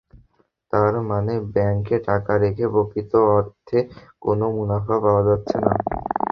[0.73, 3.77] তার মানে, ব্যাংকে টাকা রেখে প্রকৃত অর্থে
[4.21, 5.73] কোনো মুনাফা পাওয়া যাচ্ছে না।